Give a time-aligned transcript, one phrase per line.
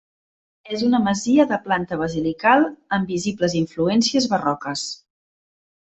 [0.77, 2.67] És una masia de planta basilical
[2.99, 4.91] amb visibles influències barroques.